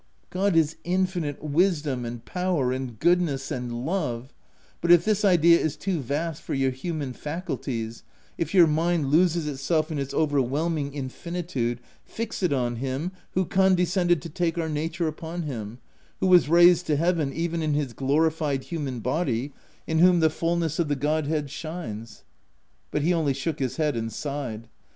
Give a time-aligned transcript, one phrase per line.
[0.27, 4.33] "< God is Infinite Wisdom, and Power, and Goodness— and Love;
[4.81, 8.01] but if this idea is too vast for your human faculties—
[8.39, 14.23] if your mind loses itself in its overwhelming infinitude, fix it on Him who condescended
[14.23, 15.77] to take our nature upon Him,
[16.19, 19.53] who was raised to Heaven even in his glorified human body,
[19.85, 22.23] in whom the fulness of the godhead shines/"•
[22.89, 24.67] But he only shook his head and sighed.